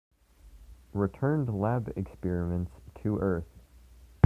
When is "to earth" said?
3.03-3.59